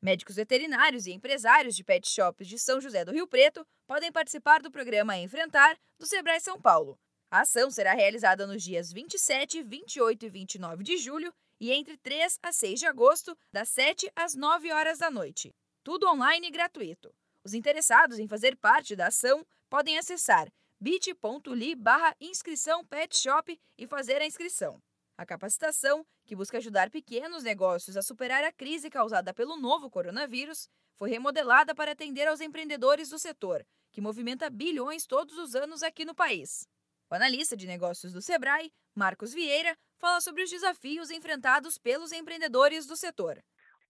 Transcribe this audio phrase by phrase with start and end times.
[0.00, 4.62] Médicos veterinários e empresários de pet shops de São José do Rio Preto podem participar
[4.62, 6.96] do programa Enfrentar do Sebrae São Paulo.
[7.28, 12.38] A ação será realizada nos dias 27, 28 e 29 de julho e entre 3
[12.40, 15.52] a 6 de agosto, das 7 às 9 horas da noite.
[15.82, 17.12] Tudo online e gratuito.
[17.44, 20.48] Os interessados em fazer parte da ação podem acessar
[20.80, 24.80] bit.ly barra inscrição pet shop e fazer a inscrição.
[25.18, 30.68] A capacitação, que busca ajudar pequenos negócios a superar a crise causada pelo novo coronavírus,
[30.94, 36.04] foi remodelada para atender aos empreendedores do setor, que movimenta bilhões todos os anos aqui
[36.04, 36.68] no país.
[37.10, 42.86] O analista de negócios do Sebrae, Marcos Vieira, fala sobre os desafios enfrentados pelos empreendedores
[42.86, 43.42] do setor.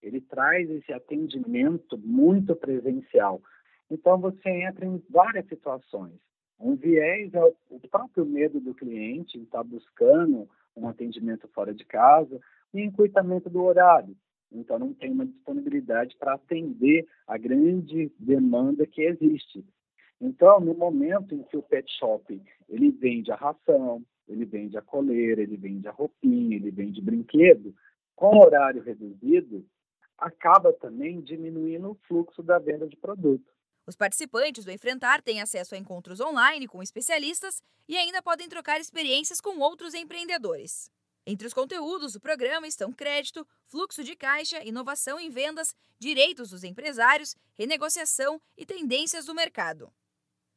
[0.00, 3.42] Ele traz esse atendimento muito presencial.
[3.90, 6.14] Então, você entra em várias situações.
[6.56, 12.38] Um viés é o próprio medo do cliente estar buscando um atendimento fora de casa
[12.72, 14.16] e encurtamento do horário.
[14.52, 19.64] Então, não tem uma disponibilidade para atender a grande demanda que existe.
[20.20, 24.82] Então, no momento em que o pet shop ele vende a ração, ele vende a
[24.82, 27.74] coleira, ele vende a roupinha, ele vende brinquedo,
[28.14, 29.64] com horário reduzido,
[30.18, 33.55] acaba também diminuindo o fluxo da venda de produto.
[33.86, 38.80] Os participantes do Enfrentar têm acesso a encontros online com especialistas e ainda podem trocar
[38.80, 40.90] experiências com outros empreendedores.
[41.24, 46.64] Entre os conteúdos do programa estão crédito, fluxo de caixa, inovação em vendas, direitos dos
[46.64, 49.92] empresários, renegociação e tendências do mercado.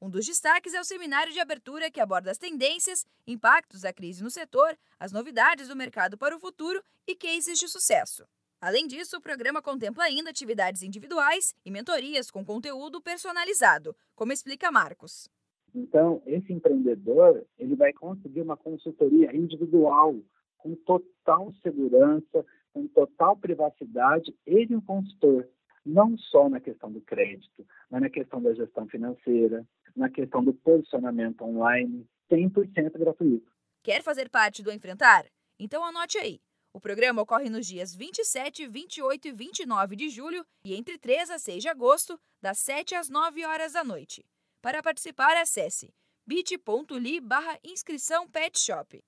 [0.01, 4.23] Um dos destaques é o seminário de abertura que aborda as tendências, impactos da crise
[4.23, 8.25] no setor, as novidades do mercado para o futuro e cases de sucesso.
[8.61, 14.69] Além disso, o programa contempla ainda atividades individuais e mentorias com conteúdo personalizado, como explica
[14.69, 15.29] Marcos.
[15.73, 20.13] Então, esse empreendedor ele vai conseguir uma consultoria individual,
[20.57, 25.47] com total segurança, com total privacidade, ele e o consultor,
[25.85, 30.53] não só na questão do crédito, mas na questão da gestão financeira, na questão do
[30.53, 33.49] posicionamento online, 100% gratuito.
[33.81, 35.25] Quer fazer parte do Enfrentar?
[35.57, 36.41] Então anote aí
[36.73, 41.39] o programa ocorre nos dias 27, 28 e 29 de julho e entre 3 a
[41.39, 44.25] 6 de agosto, das 7 às 9 horas da noite.
[44.61, 45.93] Para participar, acesse
[46.25, 49.03] bit.ly barra inscrição pet shop.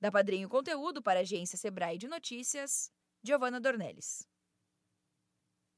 [0.00, 2.90] Da Padrinho Conteúdo para a agência Sebrae de Notícias,
[3.22, 4.26] Giovana Dornelles.